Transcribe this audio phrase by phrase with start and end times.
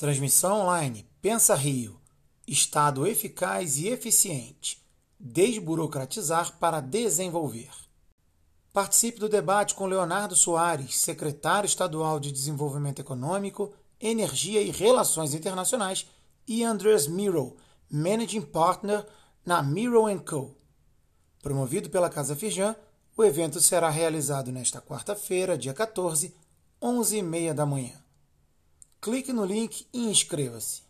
[0.00, 2.00] Transmissão online Pensa Rio.
[2.48, 4.82] Estado eficaz e eficiente.
[5.18, 7.68] Desburocratizar para desenvolver.
[8.72, 16.06] Participe do debate com Leonardo Soares, secretário estadual de Desenvolvimento Econômico, Energia e Relações Internacionais,
[16.48, 17.58] e Andreas Miro,
[17.90, 19.06] Managing Partner
[19.44, 20.56] na Miro Co.
[21.42, 22.74] Promovido pela Casa Firjan,
[23.14, 26.34] o evento será realizado nesta quarta-feira, dia 14,
[26.80, 28.00] 11h30 da manhã.
[29.02, 30.89] Clique no link e inscreva-se.